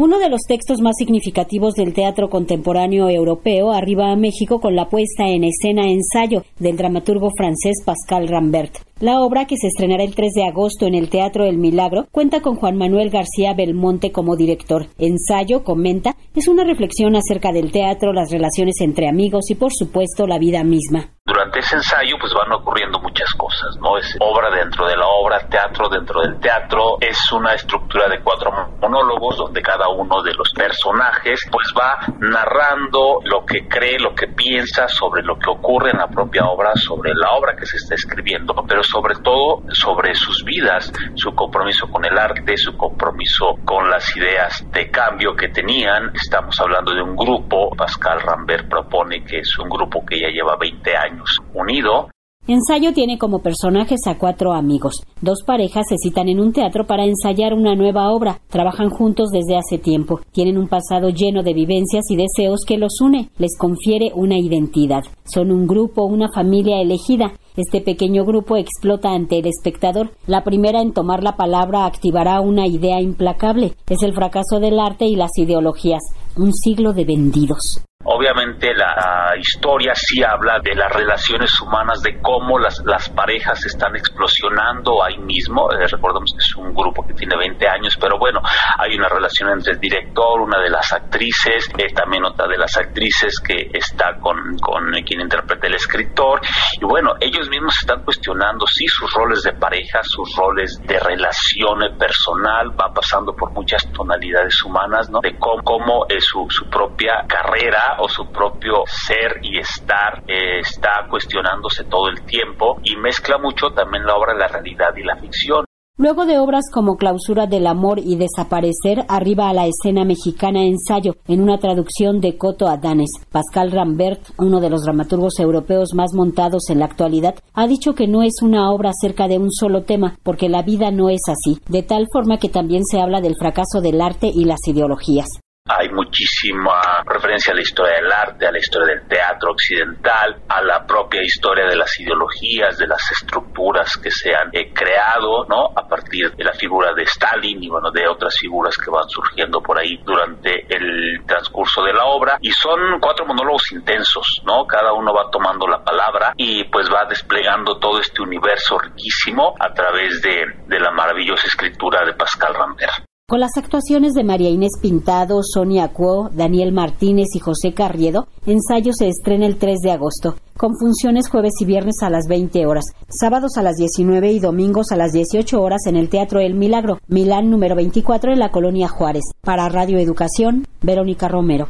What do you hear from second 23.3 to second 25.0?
cosas, ¿no? Es obra dentro de